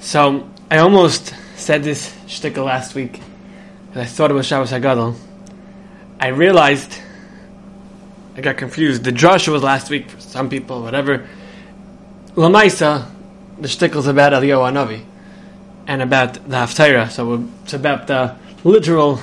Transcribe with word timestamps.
So 0.00 0.48
I 0.70 0.78
almost 0.78 1.34
said 1.56 1.84
this 1.84 2.10
shtickle 2.26 2.64
last 2.64 2.94
week, 2.94 3.20
and 3.92 4.00
I 4.00 4.06
thought 4.06 4.30
it 4.30 4.34
was 4.34 4.46
Shabbos 4.46 4.72
Hagadol. 4.72 5.14
I 6.18 6.28
realized 6.28 6.98
I 8.34 8.40
got 8.40 8.56
confused. 8.56 9.04
The 9.04 9.12
drasha 9.12 9.52
was 9.52 9.62
last 9.62 9.90
week 9.90 10.08
for 10.08 10.18
some 10.18 10.48
people, 10.48 10.82
whatever. 10.82 11.28
Lamaisa, 12.34 13.10
the 13.58 13.68
shtickle's 13.68 14.06
about 14.06 14.32
Eliyahu 14.32 14.72
Hanavi 14.72 15.04
and 15.86 16.00
about 16.00 16.34
the 16.34 16.56
Haftarah. 16.56 17.10
So 17.10 17.46
it's 17.64 17.74
about 17.74 18.06
the 18.06 18.36
literal 18.64 19.20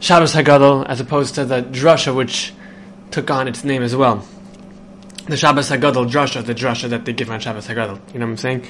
Shabbos 0.00 0.34
Hagadol 0.34 0.86
as 0.86 0.98
opposed 0.98 1.36
to 1.36 1.44
the 1.44 1.62
drasha, 1.62 2.12
which 2.14 2.52
took 3.12 3.30
on 3.30 3.46
its 3.46 3.62
name 3.62 3.84
as 3.84 3.94
well. 3.94 4.26
The 5.28 5.36
Shabbos 5.36 5.70
Hagadol 5.70 6.10
drasha, 6.10 6.44
the 6.44 6.54
drasha 6.54 6.88
that 6.88 7.04
they 7.04 7.12
give 7.12 7.30
on 7.30 7.38
Shabbos 7.38 7.68
Hagadol. 7.68 8.00
You 8.12 8.18
know 8.18 8.26
what 8.26 8.32
I'm 8.32 8.36
saying? 8.38 8.66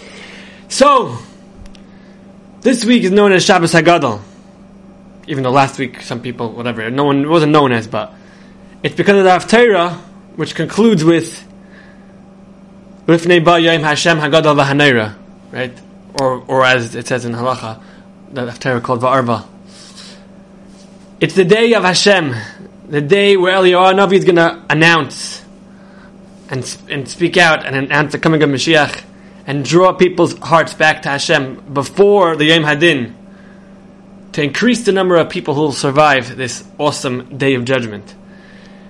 So, 0.68 1.18
this 2.60 2.84
week 2.84 3.04
is 3.04 3.10
known 3.10 3.32
as 3.32 3.44
Shabbos 3.44 3.72
Hagadol. 3.72 4.20
Even 5.26 5.42
though 5.42 5.50
last 5.50 5.78
week 5.78 6.02
some 6.02 6.20
people, 6.20 6.52
whatever, 6.52 6.90
no 6.90 7.04
one 7.04 7.28
wasn't 7.28 7.52
known 7.52 7.72
as, 7.72 7.86
but 7.86 8.12
it's 8.82 8.94
because 8.94 9.18
of 9.18 9.24
the 9.24 9.30
Haftarah, 9.30 9.96
which 10.36 10.54
concludes 10.54 11.04
with 11.04 11.46
Lifnei 13.06 13.44
Ba 13.44 13.60
Yom 13.60 13.82
Hashem 13.82 14.18
Hagadol 14.18 14.62
V'Haneira, 14.62 15.14
right? 15.52 15.78
Or, 16.20 16.42
or 16.46 16.64
as 16.64 16.94
it 16.94 17.06
says 17.06 17.24
in 17.24 17.32
Halacha, 17.32 17.82
the 18.32 18.42
Haftarah 18.46 18.82
called 18.82 19.00
Va'arva. 19.00 19.46
It's 21.20 21.34
the 21.34 21.44
day 21.44 21.74
of 21.74 21.84
Hashem, 21.84 22.34
the 22.88 23.00
day 23.00 23.36
where 23.36 23.54
Eliyahu 23.54 23.94
Navi 23.94 24.14
is 24.14 24.24
going 24.24 24.36
to 24.36 24.62
announce 24.68 25.42
and, 26.50 26.78
and 26.90 27.08
speak 27.08 27.36
out 27.36 27.64
and 27.64 27.76
announce 27.76 28.12
the 28.12 28.18
coming 28.18 28.42
of 28.42 28.50
Mashiach 28.50 29.02
and 29.46 29.64
draw 29.64 29.92
people's 29.92 30.38
hearts 30.38 30.74
back 30.74 31.02
to 31.02 31.08
Hashem 31.10 31.74
before 31.74 32.36
the 32.36 32.46
Yom 32.46 32.62
Hadin 32.62 33.14
to 34.32 34.42
increase 34.42 34.84
the 34.84 34.92
number 34.92 35.16
of 35.16 35.28
people 35.28 35.54
who 35.54 35.60
will 35.60 35.72
survive 35.72 36.36
this 36.36 36.64
awesome 36.78 37.38
day 37.38 37.54
of 37.54 37.64
judgment. 37.64 38.14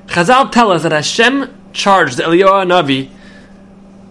Chazal 0.06 0.50
tell 0.50 0.70
us 0.70 0.82
that 0.84 0.92
Hashem 0.92 1.72
charged 1.72 2.18
Eliyahu 2.18 2.66
Navi 2.66 3.10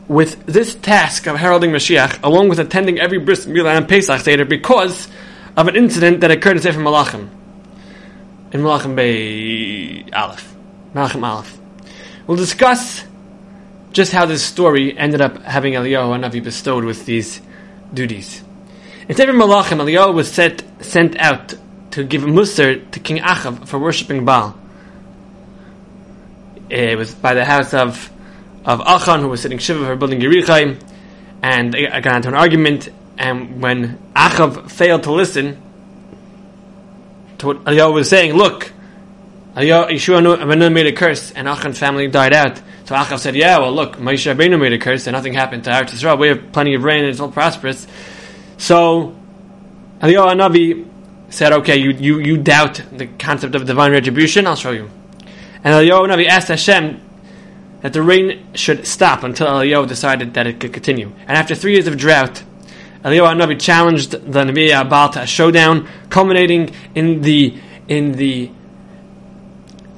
with 0.08 0.46
this 0.46 0.76
task 0.76 1.28
of 1.28 1.38
heralding 1.38 1.72
Mashiach, 1.72 2.20
along 2.24 2.50
with 2.50 2.60
attending 2.60 3.00
every 3.00 3.20
bris 3.20 3.46
milah 3.46 3.78
and 3.78 3.88
Pesach 3.88 4.22
Seder, 4.22 4.46
because 4.46 5.08
of 5.56 5.68
an 5.68 5.76
incident 5.76 6.22
that 6.22 6.30
occurred 6.30 6.58
in 6.58 6.62
Sefer 6.62 6.80
Malachim, 6.80 7.30
in 8.52 8.62
Malachim 8.62 8.96
Bay 8.96 10.04
Aleph, 10.12 10.56
Malachim 10.94 11.26
Aleph. 11.26 11.58
We'll 12.28 12.38
discuss 12.38 13.06
just 13.94 14.12
how 14.12 14.26
this 14.26 14.44
story 14.44 14.98
ended 14.98 15.22
up 15.22 15.42
having 15.44 15.74
Eliyahu 15.74 16.20
Navi 16.20 16.44
bestowed 16.44 16.84
with 16.84 17.06
these 17.06 17.42
duties. 17.94 18.44
In 19.08 19.16
Sefer 19.16 19.32
Malachim, 19.32 19.78
Eliyahu 19.78 20.14
was 20.14 20.32
set, 20.32 20.64
sent 20.84 21.18
out 21.20 21.54
to 21.92 22.04
give 22.04 22.24
Musar 22.24 22.90
to 22.92 23.00
King 23.00 23.20
Achav 23.20 23.68
for 23.68 23.78
worshipping 23.78 24.26
Baal. 24.26 24.58
It 26.70 26.98
was 26.98 27.14
by 27.14 27.36
the 27.36 27.46
house 27.46 27.74
of 27.74 28.10
of 28.66 28.82
Achan, 28.82 29.22
who 29.22 29.28
was 29.28 29.42
sitting 29.42 29.58
Shiva 29.58 29.86
for 29.86 29.96
building 29.96 30.20
Yerichai, 30.22 30.82
and 31.42 31.76
I 31.76 32.00
got 32.00 32.16
into 32.16 32.30
an 32.30 32.36
argument, 32.36 32.90
and 33.18 33.62
when 33.62 34.00
Achav 34.16 34.72
failed 34.72 35.04
to 35.04 35.12
listen 35.12 35.62
to 37.40 37.48
what 37.48 37.64
Eliyahu 37.66 37.94
was 37.94 38.10
saying, 38.10 38.34
look, 38.34 38.72
Yeshua 39.56 40.74
made 40.74 40.88
a 40.88 40.92
curse, 40.92 41.32
and 41.32 41.48
Achan's 41.48 41.78
family 41.78 42.08
died 42.08 42.34
out. 42.34 42.58
So 42.86 42.96
Achav 42.96 43.20
said, 43.20 43.36
yeah, 43.36 43.60
well 43.60 43.72
look, 43.72 43.98
Moshe 43.98 44.34
Rabbeinu 44.34 44.60
made 44.60 44.74
a 44.74 44.80
curse, 44.80 45.08
and 45.08 45.14
nothing 45.14 45.34
happened 45.34 45.64
to 45.66 45.70
Eretz 45.70 45.90
Yisrael. 45.92 46.20
We 46.20 46.28
have 46.30 46.52
plenty 46.52 46.74
of 46.74 46.84
rain, 46.84 47.00
and 47.00 47.10
it's 47.10 47.20
all 47.20 47.32
prosperous. 47.32 47.88
So 48.58 49.16
Eliyahu 50.00 50.36
Navi 50.36 50.88
said, 51.30 51.54
okay, 51.54 51.78
you, 51.78 51.92
you, 51.92 52.20
you 52.20 52.38
doubt 52.38 52.82
the 52.92 53.08
concept 53.08 53.56
of 53.56 53.66
divine 53.66 53.92
retribution, 53.92 54.48
I'll 54.48 54.56
show 54.56 54.72
you. 54.72 54.90
And 55.64 55.74
Eliyahu 55.74 56.10
Navi 56.10 56.28
asked 56.28 56.50
Hashem 56.50 57.00
that 57.82 57.94
the 57.94 58.02
rain 58.02 58.56
should 58.56 58.88
stop 58.88 59.24
until 59.24 59.48
Eliyahu 59.48 59.88
decided 59.88 60.34
that 60.34 60.48
it 60.48 60.60
could 60.60 60.74
continue. 60.74 61.12
And 61.22 61.38
after 61.38 61.56
three 61.56 61.74
years 61.74 61.88
of 61.88 61.98
drought, 61.98 62.44
Eliyahu 63.04 63.42
Navi 63.42 63.60
challenged 63.60 64.12
the 64.12 64.44
Nabi 64.44 64.70
Abal 64.70 65.12
to 65.14 65.22
a 65.22 65.28
showdown, 65.28 65.88
culminating 66.10 66.74
in 66.96 67.22
the 67.22 67.58
in 67.88 68.14
the 68.14 68.50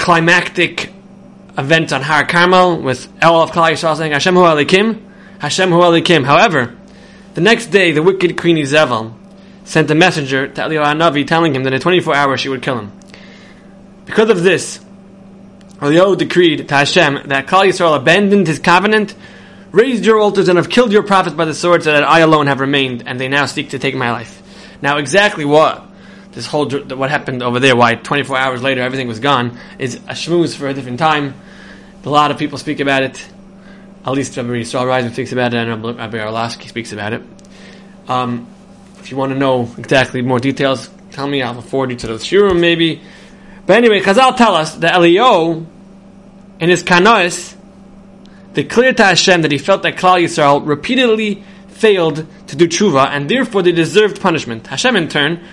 climactic 0.05 0.93
event 1.57 1.91
on 1.91 1.99
Har 1.99 2.27
Carmel 2.27 2.79
with 2.79 3.11
El 3.23 3.41
of 3.41 3.49
Klal 3.49 3.71
Yisrael 3.71 3.97
saying 3.97 4.11
Hashem 4.11 4.35
Hu 4.35 4.41
Elikim, 4.41 5.01
Hashem 5.39 5.71
Hu 5.71 5.79
Elikim. 5.79 6.23
However, 6.23 6.77
the 7.33 7.41
next 7.41 7.67
day, 7.71 7.91
the 7.91 8.03
wicked 8.03 8.37
Queen 8.37 8.55
Izevel 8.55 9.15
sent 9.63 9.89
a 9.89 9.95
messenger 9.95 10.47
to 10.47 10.61
Eliyahu 10.61 10.95
Navi 10.95 11.25
telling 11.25 11.55
him 11.55 11.63
that 11.63 11.73
in 11.73 11.81
24 11.81 12.15
hours 12.15 12.39
she 12.39 12.49
would 12.49 12.61
kill 12.61 12.77
him. 12.77 12.91
Because 14.05 14.29
of 14.29 14.43
this, 14.43 14.79
Eliyahu 15.77 16.19
decreed 16.19 16.67
to 16.67 16.75
Hashem 16.75 17.21
that 17.29 17.47
Klal 17.47 17.65
Yisrael 17.65 17.97
abandoned 17.97 18.45
his 18.45 18.59
covenant, 18.59 19.15
raised 19.71 20.05
your 20.05 20.19
altars, 20.19 20.49
and 20.49 20.57
have 20.57 20.69
killed 20.69 20.91
your 20.91 21.01
prophets 21.01 21.35
by 21.35 21.45
the 21.45 21.55
sword, 21.55 21.81
so 21.81 21.91
that 21.91 22.03
I 22.03 22.19
alone 22.19 22.45
have 22.45 22.59
remained, 22.59 23.07
and 23.07 23.19
they 23.19 23.27
now 23.27 23.47
seek 23.47 23.71
to 23.71 23.79
take 23.79 23.95
my 23.95 24.11
life. 24.11 24.43
Now, 24.83 24.97
exactly 24.97 25.45
what 25.45 25.83
this 26.35 26.45
whole 26.45 26.69
what 26.69 27.09
happened 27.09 27.41
over 27.41 27.59
there, 27.59 27.75
why 27.75 27.95
24 27.95 28.37
hours 28.37 28.61
later 28.61 28.81
everything 28.81 29.07
was 29.07 29.19
gone, 29.19 29.57
is 29.79 29.95
a 29.95 30.13
shmooze 30.13 30.55
for 30.55 30.67
a 30.67 30.73
different 30.73 30.99
time. 30.99 31.33
A 32.03 32.09
lot 32.09 32.29
of 32.29 32.37
people 32.37 32.57
speak 32.57 32.81
about 32.81 33.01
it. 33.01 33.27
At 34.05 34.11
least 34.11 34.37
Rabbi 34.37 34.49
Yisrael 34.49 34.85
Reisman 34.85 35.13
speaks 35.13 35.31
about 35.31 35.53
it, 35.55 35.67
and 35.67 35.83
Rabbi 35.83 36.17
Orlofsky 36.17 36.67
speaks 36.67 36.91
about 36.91 37.13
it. 37.13 37.23
Um, 38.07 38.47
if 38.99 39.09
you 39.09 39.17
want 39.17 39.31
to 39.31 39.39
know 39.39 39.71
exactly 39.77 40.21
more 40.21 40.39
details, 40.39 40.89
tell 41.11 41.25
me. 41.25 41.41
I'll 41.41 41.61
forward 41.61 41.89
you 41.89 41.95
to 41.97 42.07
the 42.07 42.13
shiurim 42.15 42.59
maybe. 42.59 43.01
But 43.65 43.77
anyway, 43.77 44.01
Chazal 44.01 44.35
tell 44.37 44.53
us 44.55 44.75
that 44.75 44.93
Eliyahu, 44.93 45.65
in 46.59 46.69
his 46.69 46.83
kanois, 46.83 47.55
declared 48.53 48.97
to 48.97 49.05
Hashem 49.05 49.41
that 49.41 49.51
he 49.51 49.57
felt 49.57 49.81
that 49.83 49.95
Klal 49.95 50.21
Yisrael 50.21 50.65
repeatedly 50.65 51.43
failed 51.69 52.25
to 52.47 52.55
do 52.55 52.67
tshuva, 52.67 53.07
and 53.07 53.29
therefore 53.29 53.63
they 53.63 53.71
deserved 53.71 54.21
punishment. 54.21 54.67
Hashem, 54.67 54.95
in 54.95 55.07
turn, 55.07 55.43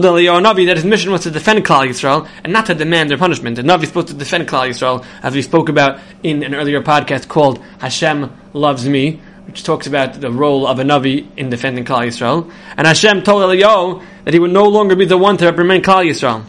told 0.00 0.02
Eliyahu 0.02 0.42
Navi 0.42 0.66
that 0.66 0.76
his 0.76 0.84
mission 0.84 1.12
was 1.12 1.22
to 1.22 1.30
defend 1.30 1.64
Klal 1.64 1.86
Yisrael 1.86 2.28
and 2.42 2.52
not 2.52 2.66
to 2.66 2.74
demand 2.74 3.10
their 3.10 3.16
punishment. 3.16 3.60
And 3.60 3.68
Navi 3.68 3.84
is 3.84 3.88
supposed 3.90 4.08
to 4.08 4.14
defend 4.14 4.48
Klal 4.48 4.68
Yisrael, 4.68 5.06
as 5.22 5.36
we 5.36 5.42
spoke 5.42 5.68
about 5.68 6.00
in 6.24 6.42
an 6.42 6.52
earlier 6.52 6.82
podcast 6.82 7.28
called 7.28 7.62
Hashem 7.78 8.36
Loves 8.54 8.88
Me, 8.88 9.20
which 9.46 9.62
talks 9.62 9.86
about 9.86 10.20
the 10.20 10.32
role 10.32 10.66
of 10.66 10.80
a 10.80 10.82
Navi 10.82 11.28
in 11.36 11.48
defending 11.48 11.84
Klal 11.84 12.08
Yisrael. 12.08 12.52
And 12.76 12.88
Hashem 12.88 13.22
told 13.22 13.42
Eliyahu 13.44 14.04
that 14.24 14.34
he 14.34 14.40
would 14.40 14.50
no 14.50 14.66
longer 14.66 14.96
be 14.96 15.04
the 15.04 15.16
one 15.16 15.36
to 15.36 15.44
reprimand 15.44 15.84
Klal 15.84 16.04
Yisrael. 16.04 16.44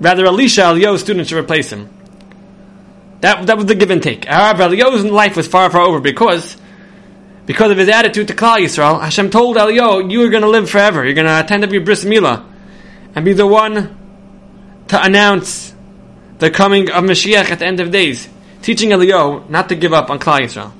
Rather, 0.00 0.24
Elisha, 0.24 0.60
Eliyahu's 0.60 1.00
student, 1.00 1.26
should 1.26 1.38
replace 1.38 1.72
him. 1.72 1.90
That, 3.22 3.44
that 3.48 3.56
was 3.56 3.66
the 3.66 3.74
give 3.74 3.90
and 3.90 4.00
take. 4.00 4.26
However, 4.26 4.68
Eliyahu's 4.68 5.04
life 5.04 5.36
was 5.36 5.48
far, 5.48 5.68
far 5.68 5.80
over 5.80 5.98
because 5.98 6.56
because 7.46 7.70
of 7.70 7.78
his 7.78 7.88
attitude 7.88 8.28
to 8.28 8.34
Klal 8.34 8.58
Yisrael, 8.58 9.00
Hashem 9.00 9.30
told 9.30 9.56
Eliyahu, 9.56 10.10
you 10.10 10.22
are 10.22 10.30
going 10.30 10.42
to 10.42 10.48
live 10.48 10.70
forever. 10.70 11.04
You're 11.04 11.14
going 11.14 11.26
to 11.26 11.40
attend 11.40 11.62
every 11.64 11.78
bris 11.78 12.04
milah 12.04 12.44
and 13.14 13.24
be 13.24 13.32
the 13.32 13.46
one 13.46 13.98
to 14.88 15.02
announce 15.02 15.74
the 16.38 16.50
coming 16.50 16.90
of 16.90 17.04
Mashiach 17.04 17.50
at 17.50 17.58
the 17.58 17.66
end 17.66 17.80
of 17.80 17.90
days, 17.90 18.28
teaching 18.62 18.90
Eliyahu 18.90 19.48
not 19.50 19.68
to 19.68 19.74
give 19.74 19.92
up 19.92 20.10
on 20.10 20.18
Klal 20.18 20.40
Yisrael. 20.40 20.72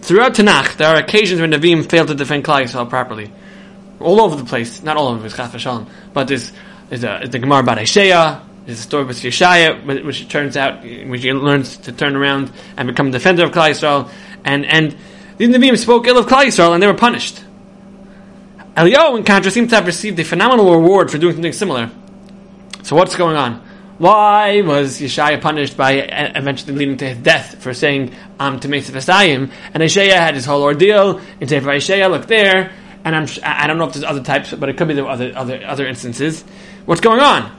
Throughout 0.00 0.34
Tanakh, 0.34 0.78
there 0.78 0.88
are 0.88 0.96
occasions 0.96 1.40
when 1.40 1.52
Nevi'im 1.52 1.88
fail 1.88 2.06
to 2.06 2.14
defend 2.14 2.44
Klal 2.44 2.64
Yisrael 2.64 2.88
properly. 2.88 3.30
All 4.00 4.20
over 4.20 4.34
the 4.34 4.44
place, 4.44 4.82
not 4.82 4.96
all 4.96 5.08
over 5.08 5.28
the 5.28 5.86
but 6.12 6.26
there's, 6.26 6.50
there's, 6.88 7.04
a, 7.04 7.28
the 7.28 7.38
Gemara 7.38 7.60
about 7.60 7.78
Isaiah, 7.78 8.42
there's 8.66 8.80
a 8.80 8.82
story 8.82 9.04
with 9.04 9.18
Yeshaya, 9.18 10.04
which 10.04 10.28
turns 10.28 10.56
out, 10.56 10.82
which 10.82 11.22
he 11.22 11.32
learns 11.32 11.76
to 11.78 11.92
turn 11.92 12.16
around 12.16 12.50
and 12.76 12.88
become 12.88 13.08
a 13.08 13.10
defender 13.10 13.44
of 13.44 13.52
Klal 13.52 13.70
Yisrael, 13.70 14.10
and, 14.44 14.64
and 14.66 14.96
these 15.42 15.56
Nevi'im 15.56 15.76
spoke 15.76 16.06
ill 16.06 16.18
of 16.18 16.26
Klal 16.26 16.44
Yisrael 16.44 16.72
and 16.72 16.80
they 16.80 16.86
were 16.86 16.94
punished. 16.94 17.42
Eliyahu, 18.76 19.18
in 19.18 19.24
contrast, 19.24 19.54
seems 19.54 19.70
to 19.70 19.74
have 19.74 19.86
received 19.86 20.16
a 20.20 20.24
phenomenal 20.24 20.72
reward 20.72 21.10
for 21.10 21.18
doing 21.18 21.34
something 21.34 21.52
similar. 21.52 21.90
So 22.84 22.94
what's 22.94 23.16
going 23.16 23.36
on? 23.36 23.54
Why 23.98 24.60
was 24.62 25.00
Yeshaya 25.00 25.40
punished 25.40 25.76
by 25.76 25.94
eventually 25.94 26.74
leading 26.74 26.96
to 26.98 27.08
his 27.08 27.18
death 27.18 27.60
for 27.60 27.74
saying 27.74 28.14
um, 28.38 28.60
to 28.60 28.68
Esayim? 28.68 29.50
And 29.74 29.82
Isaiah 29.82 30.20
had 30.20 30.36
his 30.36 30.44
whole 30.44 30.62
ordeal 30.62 31.20
in 31.40 31.48
Sefer 31.48 31.70
Isaiah. 31.70 32.08
Look 32.08 32.26
there, 32.26 32.72
and 33.04 33.16
I'm 33.16 33.26
I 33.44 33.66
don't 33.66 33.78
know 33.78 33.86
if 33.86 33.94
there's 33.94 34.04
other 34.04 34.22
types, 34.22 34.52
but 34.52 34.68
it 34.68 34.76
could 34.76 34.86
be 34.86 34.94
there 34.94 35.08
other 35.08 35.32
other 35.36 35.60
other 35.66 35.86
instances. 35.86 36.42
What's 36.84 37.00
going 37.00 37.20
on? 37.20 37.50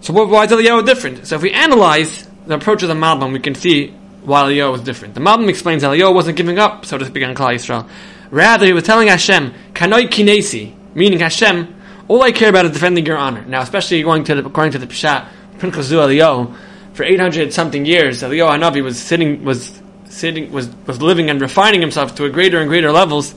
So 0.00 0.14
why 0.14 0.44
is 0.44 0.50
Eliyahu 0.50 0.86
different? 0.86 1.26
So 1.26 1.36
if 1.36 1.42
we 1.42 1.52
analyze 1.52 2.26
the 2.46 2.54
approach 2.54 2.82
of 2.82 2.88
the 2.88 2.94
Malbim, 2.94 3.32
we 3.32 3.40
can 3.40 3.54
see 3.54 3.94
why 4.28 4.42
Eliyahu 4.42 4.72
was 4.72 4.82
different. 4.82 5.14
The 5.14 5.20
Malbim 5.20 5.48
explains 5.48 5.82
Eliyahu 5.82 6.14
wasn't 6.14 6.36
giving 6.36 6.58
up, 6.58 6.84
so 6.84 6.98
to 6.98 7.06
speak, 7.06 7.24
on 7.24 7.34
Klal 7.34 7.54
Yisrael. 7.54 7.88
Rather, 8.30 8.66
he 8.66 8.72
was 8.74 8.84
telling 8.84 9.08
Hashem, 9.08 9.54
Kanoi 9.72 10.08
Kinesi, 10.08 10.74
meaning 10.94 11.20
Hashem, 11.20 11.74
all 12.08 12.22
I 12.22 12.32
care 12.32 12.50
about 12.50 12.66
is 12.66 12.72
defending 12.72 13.06
your 13.06 13.16
honor. 13.16 13.44
Now, 13.46 13.62
especially 13.62 14.02
going 14.02 14.24
to 14.24 14.34
the, 14.34 14.44
according 14.44 14.72
to 14.72 14.78
the 14.78 14.86
Peshat, 14.86 15.26
Pinchas 15.58 15.90
hu 15.90 15.96
Eliyahu, 15.96 16.54
for 16.92 17.04
800 17.04 17.52
something 17.54 17.86
years, 17.86 18.22
Eliyahu 18.22 18.58
Hanavi 18.58 18.82
was 18.82 19.00
sitting, 19.00 19.44
was 19.44 19.80
sitting, 20.04 20.52
was, 20.52 20.68
was 20.86 21.00
living 21.00 21.30
and 21.30 21.40
refining 21.40 21.80
himself 21.80 22.14
to 22.16 22.24
a 22.24 22.30
greater 22.30 22.60
and 22.60 22.68
greater 22.68 22.92
levels. 22.92 23.34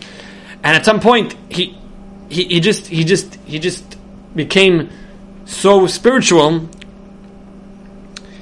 And 0.63 0.75
at 0.75 0.83
some 0.83 0.99
point, 0.99 1.35
he, 1.49 1.77
he, 2.29 2.45
he 2.45 2.59
just, 2.59 2.87
he 2.87 3.05
just, 3.05 3.35
he 3.45 3.59
just 3.59 3.97
became 4.35 4.89
so 5.45 5.87
spiritual 5.87 6.69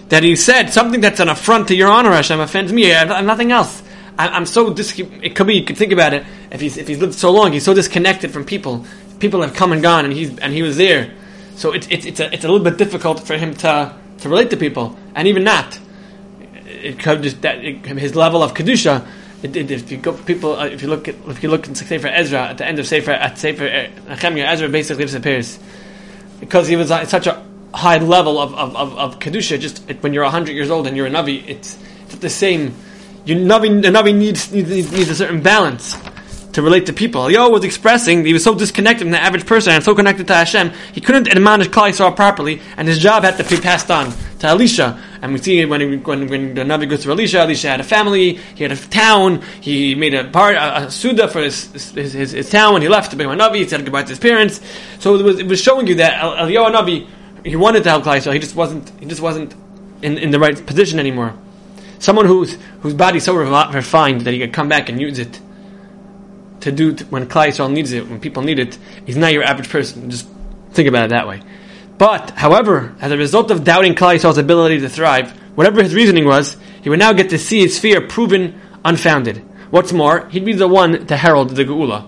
that 0.10 0.24
he 0.24 0.36
said 0.36 0.70
something 0.70 1.02
that's 1.02 1.20
an 1.20 1.30
affront 1.30 1.68
to 1.70 1.76
your 1.76 1.90
honor, 1.90 2.12
Hashem 2.12 2.40
offends 2.40 2.74
me. 2.74 2.84
Have 2.84 3.24
nothing 3.26 3.52
else. 3.52 3.82
I, 4.18 4.36
am 4.36 4.46
so 4.46 4.74
dis- 4.74 5.00
it 5.00 5.36
could 5.36 5.48
be 5.48 5.56
you 5.56 5.64
could 5.64 5.78
think 5.78 5.94
about 5.94 6.14
it 6.14 6.26
if 6.52 6.60
he's 6.60 6.78
if 6.78 6.88
he's 6.88 7.00
lived 7.00 7.14
so 7.14 7.32
long, 7.32 7.54
he's 7.54 7.64
so 7.64 7.74
disconnected 7.74 8.32
from 8.32 8.44
people. 8.44 8.86
People 9.20 9.42
have 9.42 9.54
come 9.54 9.72
and 9.72 9.82
gone, 9.82 10.06
and 10.06 10.14
he's 10.14 10.38
and 10.40 10.52
he 10.52 10.62
was 10.62 10.78
there. 10.78 11.14
So 11.56 11.72
it's 11.72 11.88
it's 11.88 12.06
it's 12.06 12.20
a, 12.20 12.34
it's 12.34 12.44
a 12.44 12.48
little 12.50 12.64
bit 12.64 12.78
difficult 12.78 13.26
for 13.26 13.38
him 13.38 13.54
to 13.56 13.96
to 14.20 14.30
relate 14.30 14.50
to 14.50 14.58
people, 14.58 14.98
and 15.16 15.28
even 15.28 15.46
that, 15.46 15.80
it 16.66 17.00
could 17.00 17.24
just 17.24 17.42
that 17.44 17.64
it, 17.64 17.86
his 17.86 18.16
level 18.16 18.44
of 18.44 18.54
kedusha. 18.54 19.08
It, 19.42 19.56
it, 19.56 19.72
if 19.72 19.90
you 19.90 19.98
go 19.98 20.12
people, 20.12 20.58
uh, 20.58 20.66
if 20.66 20.82
you 20.82 20.90
look 20.90 21.08
at 21.08 21.16
if 21.28 21.42
you 21.42 21.50
look 21.50 21.66
in 21.68 21.76
Sefer 21.76 22.08
Ezra 22.08 22.50
at 22.50 22.58
the 22.58 22.66
end 22.66 22.78
of 22.80 22.88
Sefer 22.88 23.12
at 23.12 23.38
Sefer 23.38 23.66
uh, 23.66 24.16
Nehemiah, 24.16 24.48
Ezra 24.48 24.68
basically 24.68 25.06
disappears 25.06 25.60
because 26.42 26.68
he 26.68 26.76
was 26.76 26.92
at 26.92 27.08
such 27.08 27.28
a 27.28 27.46
high 27.74 27.98
level 27.98 28.40
of 28.40 28.54
of, 28.56 28.76
of, 28.76 28.98
of 28.98 29.20
kedusha. 29.20 29.60
Just 29.60 29.88
when 30.02 30.14
you're 30.14 30.26
hundred 30.26 30.54
years 30.54 30.70
old 30.70 30.88
and 30.88 30.96
you're 30.98 31.08
a 31.08 31.12
navi, 31.12 31.48
it's, 31.48 31.78
it's 32.06 32.16
the 32.16 32.30
same 32.30 32.74
you 33.26 33.36
Navi, 33.36 33.82
the 33.82 33.90
Navi 33.90 34.16
needs, 34.16 34.52
needs, 34.52 34.70
needs 34.70 35.10
a 35.10 35.16
certain 35.16 35.42
balance 35.42 35.96
to 36.54 36.64
relate 36.64 36.88
to 36.88 36.94
people. 36.94 37.22
Eliyahu 37.22 37.52
was 37.52 37.64
expressing 37.64 38.26
he 38.26 38.34
was 38.34 38.44
so 38.44 38.56
disconnected 38.56 39.02
from 39.02 39.12
the 39.12 39.22
average 39.22 39.46
person 39.46 39.74
and 39.74 39.84
so 39.84 39.94
connected 39.94 40.26
to 40.28 40.34
Hashem, 40.34 40.72
he 40.94 41.02
couldn't 41.02 41.28
admonish 41.28 41.68
Klal 41.68 41.90
Yisrael 41.90 42.16
properly, 42.16 42.60
and 42.76 42.88
his 42.88 42.98
job 42.98 43.24
had 43.24 43.38
to 43.38 43.44
be 43.44 43.62
passed 43.62 43.92
on 43.92 44.12
to 44.40 44.48
Elisha. 44.48 45.00
And 45.22 45.34
we 45.34 45.38
see 45.40 45.64
when, 45.66 45.82
he, 45.82 45.98
when, 45.98 46.28
when 46.28 46.56
the 46.56 46.64
Navi 46.64 46.90
goes 46.90 47.04
to 47.04 47.12
Elisha, 47.12 47.42
Elisha 47.42 47.70
had 47.70 47.80
a 47.82 47.84
family, 47.84 48.36
he 48.56 48.64
had 48.64 48.72
a 48.72 48.76
town, 48.76 49.44
he 49.62 49.94
made 49.94 50.16
a 50.16 50.24
part 50.24 50.56
a, 50.56 50.86
a 50.86 50.92
suda 50.92 51.28
for 51.28 51.42
his 51.42 51.72
his, 51.94 52.14
his, 52.14 52.32
his 52.32 52.50
town 52.50 52.74
when 52.74 52.82
he 52.82 52.88
left 52.88 53.12
to 53.12 53.18
become 53.18 53.38
a 53.38 53.42
Navi, 53.42 53.58
he 53.58 53.68
said 53.68 53.84
goodbye 53.84 54.04
to 54.04 54.10
his 54.10 54.20
parents. 54.20 54.60
So 55.00 55.16
it 55.16 55.24
was, 55.24 55.40
it 55.40 55.48
was 55.48 55.62
showing 55.62 55.86
you 55.86 55.96
that 55.96 56.20
Eliyahu 56.20 56.74
Navi, 56.74 57.08
he 57.50 57.56
wanted 57.56 57.84
to 57.84 57.90
help 57.90 58.04
Klal 58.04 58.18
Yisrael, 58.18 58.34
he 58.34 58.40
just 58.40 58.56
wasn't, 58.56 58.90
he 59.00 59.06
just 59.06 59.22
wasn't 59.22 59.56
in, 60.02 60.18
in 60.18 60.32
the 60.32 60.40
right 60.40 60.66
position 60.66 61.00
anymore. 61.00 61.34
Someone 62.00 62.26
whose 62.26 62.58
whose 62.82 62.94
body's 62.94 63.24
so 63.24 63.36
refined 63.36 64.22
that 64.22 64.34
he 64.34 64.40
could 64.40 64.54
come 64.54 64.70
back 64.70 64.88
and 64.90 65.02
use 65.02 65.20
it 65.20 65.40
to 66.62 66.72
do 66.72 66.94
t- 66.94 67.06
when 67.06 67.28
Klal 67.28 67.48
Yisrael 67.48 67.72
needs 67.72 67.92
it, 67.92 68.08
when 68.08 68.20
people 68.20 68.44
need 68.44 68.60
it. 68.60 68.78
He's 69.06 69.18
not 69.18 69.34
your 69.34 69.44
average 69.44 69.70
person. 69.70 70.10
Just 70.10 70.28
think 70.72 70.88
about 70.88 71.06
it 71.06 71.10
that 71.10 71.28
way. 71.28 71.42
But, 71.98 72.32
however, 72.32 72.96
as 73.02 73.12
a 73.12 73.18
result 73.18 73.52
of 73.52 73.64
doubting 73.64 73.96
Klal 73.96 74.16
Yisrael's 74.16 74.38
ability 74.38 74.80
to 74.80 74.90
thrive, 74.90 75.32
whatever 75.56 75.84
his 75.84 75.94
reasoning 75.94 76.26
was, 76.26 76.56
he 76.82 76.90
would 76.90 77.00
now 77.00 77.12
get 77.12 77.30
to 77.32 77.38
see 77.38 77.60
his 77.60 77.78
fear 77.78 78.08
proven 78.08 78.60
unfounded. 78.86 79.44
What's 79.70 79.92
more, 79.92 80.28
he'd 80.30 80.46
be 80.46 80.54
the 80.54 80.68
one 80.68 81.06
to 81.08 81.18
herald 81.18 81.50
the 81.50 81.66
Geula. 81.66 82.08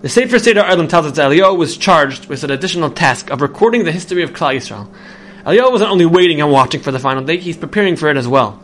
The 0.00 0.08
Sefer 0.08 0.38
Seder 0.38 0.62
Olam 0.62 0.88
tells 0.88 1.06
us 1.06 1.16
that 1.16 1.28
Eliyahu 1.28 1.58
was 1.58 1.76
charged 1.76 2.26
with 2.26 2.44
an 2.44 2.52
additional 2.52 2.88
task 2.88 3.30
of 3.30 3.40
recording 3.40 3.82
the 3.82 3.90
history 3.90 4.22
of 4.22 4.30
Klal 4.30 4.54
Yisrael. 4.54 4.88
Eliyahu 5.44 5.72
wasn't 5.72 5.90
only 5.90 6.06
waiting 6.06 6.40
and 6.40 6.52
watching 6.52 6.80
for 6.80 6.92
the 6.92 7.00
final 7.00 7.24
day, 7.24 7.38
he's 7.38 7.56
preparing 7.56 7.96
for 7.96 8.08
it 8.08 8.16
as 8.16 8.28
well. 8.28 8.62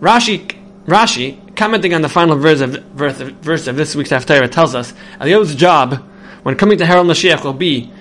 Rashi, 0.00 0.58
Rashi, 0.86 1.54
commenting 1.54 1.94
on 1.94 2.02
the 2.02 2.08
final 2.08 2.36
verse 2.36 2.60
of, 2.60 2.70
verse, 2.70 3.16
verse 3.16 3.68
of 3.68 3.76
this 3.76 3.94
week's 3.94 4.10
Haftarah, 4.10 4.50
tells 4.50 4.74
us 4.74 4.92
Eliyahu's 5.20 5.54
job 5.54 6.02
when 6.42 6.56
coming 6.56 6.78
to 6.78 6.86
Herald 6.86 7.06
Mashiach 7.06 7.44
will 7.44 7.52
be 7.52 7.92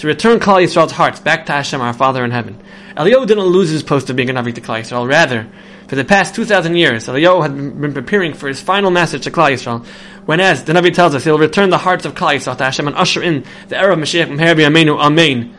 to 0.00 0.06
return 0.06 0.38
Klal 0.38 0.62
Yisrael's 0.62 0.92
hearts 0.92 1.20
back 1.20 1.46
to 1.46 1.52
Hashem, 1.52 1.80
our 1.80 1.94
Father 1.94 2.24
in 2.24 2.30
heaven. 2.30 2.60
Eliyahu 2.96 3.26
didn't 3.26 3.44
lose 3.44 3.70
his 3.70 3.82
post 3.82 4.10
of 4.10 4.16
being 4.16 4.28
a 4.28 4.34
Navi 4.34 4.54
to 4.54 4.60
Klal 4.60 4.80
Yisrael. 4.80 5.08
Rather, 5.08 5.48
for 5.88 5.96
the 5.96 6.04
past 6.04 6.34
2,000 6.34 6.76
years, 6.76 7.06
Eliyahu 7.06 7.42
had 7.42 7.80
been 7.80 7.94
preparing 7.94 8.34
for 8.34 8.48
his 8.48 8.60
final 8.60 8.90
message 8.90 9.24
to 9.24 9.30
Klal 9.30 9.52
Yisrael, 9.52 9.86
when 10.26 10.40
as 10.40 10.64
the 10.64 10.74
Navi 10.74 10.92
tells 10.92 11.14
us, 11.14 11.24
he'll 11.24 11.38
return 11.38 11.70
the 11.70 11.78
hearts 11.78 12.04
of 12.04 12.14
Klal 12.14 12.34
Yisrael 12.34 12.56
to 12.58 12.64
Hashem 12.64 12.86
and 12.86 12.96
usher 12.96 13.22
in 13.22 13.44
the 13.68 13.78
era 13.78 13.94
of 13.94 13.98
Mashiach 13.98 14.28
Meher 14.28 14.54
Amenu 14.56 14.98
Amen. 14.98 15.56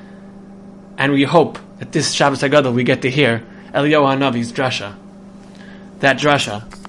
And 0.97 1.11
we 1.11 1.23
hope 1.23 1.57
that 1.79 1.91
this 1.91 2.11
Shabbos 2.11 2.41
Hagadol 2.41 2.73
we 2.73 2.83
get 2.83 3.01
to 3.01 3.09
hear 3.09 3.43
Eliyahu 3.73 4.15
Hanavi's 4.15 4.53
drasha. 4.53 4.95
That 5.99 6.19
drasha. 6.19 6.80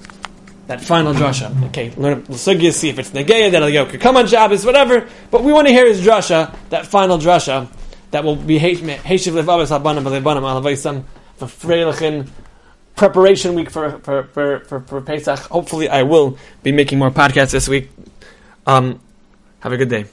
That 0.67 0.81
final 0.81 1.13
drasha. 1.13 1.61
Okay, 1.67 1.91
learn 1.97 2.23
Sugya, 2.23 2.71
see 2.71 2.89
if 2.89 2.97
it's 2.97 3.11
Negeya, 3.11 3.51
that 3.51 3.61
Eliyahu 3.61 3.89
could 3.89 4.01
come 4.01 4.15
on 4.15 4.27
Shabbos, 4.27 4.65
whatever. 4.65 5.07
But 5.29 5.43
we 5.43 5.51
want 5.51 5.67
to 5.67 5.73
hear 5.73 5.85
his 5.85 6.01
drasha, 6.01 6.55
that 6.69 6.87
final 6.87 7.17
drasha, 7.17 7.67
that 8.11 8.23
will 8.23 8.37
be 8.37 8.57
Heshiv 8.59 8.97
Levavas 8.97 9.77
Abanam 9.77 10.03
Levanam 10.03 10.43
Alavaisam, 10.43 11.03
for 11.35 11.47
Freilichen 11.47 12.29
preparation 12.95 13.55
week 13.55 13.69
for, 13.69 13.99
for, 13.99 14.23
for, 14.23 14.59
for, 14.59 14.79
for 14.81 15.01
Pesach. 15.01 15.39
Hopefully 15.39 15.89
I 15.89 16.03
will 16.03 16.37
be 16.61 16.71
making 16.71 16.99
more 16.99 17.11
podcasts 17.11 17.51
this 17.51 17.67
week. 17.67 17.89
Um, 18.65 19.01
have 19.59 19.73
a 19.73 19.77
good 19.77 19.89
day. 19.89 20.05